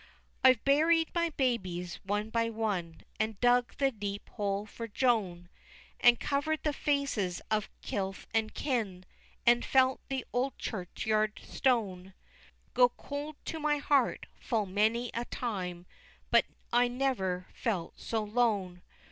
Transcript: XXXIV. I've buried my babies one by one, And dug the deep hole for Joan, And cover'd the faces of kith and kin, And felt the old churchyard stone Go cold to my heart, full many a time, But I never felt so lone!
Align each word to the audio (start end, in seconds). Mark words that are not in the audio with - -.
XXXIV. 0.43 0.49
I've 0.49 0.65
buried 0.65 1.11
my 1.13 1.29
babies 1.29 1.99
one 2.03 2.31
by 2.31 2.49
one, 2.49 3.01
And 3.19 3.39
dug 3.39 3.77
the 3.77 3.91
deep 3.91 4.29
hole 4.29 4.65
for 4.65 4.87
Joan, 4.87 5.47
And 5.99 6.19
cover'd 6.19 6.63
the 6.63 6.73
faces 6.73 7.39
of 7.51 7.69
kith 7.83 8.25
and 8.33 8.51
kin, 8.55 9.05
And 9.45 9.63
felt 9.63 10.01
the 10.09 10.25
old 10.33 10.57
churchyard 10.57 11.39
stone 11.43 12.15
Go 12.73 12.89
cold 12.89 13.35
to 13.45 13.59
my 13.59 13.77
heart, 13.77 14.25
full 14.39 14.65
many 14.65 15.11
a 15.13 15.25
time, 15.25 15.85
But 16.31 16.45
I 16.73 16.87
never 16.87 17.45
felt 17.53 17.99
so 17.99 18.23
lone! 18.23 18.81